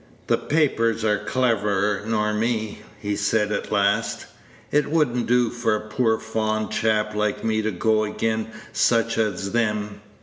[0.25, 4.25] "The papers are cleverer nor me," he said at last;
[4.71, 9.19] "it would n't do for a poor fond chap like me to go again' such
[9.19, 10.01] as them.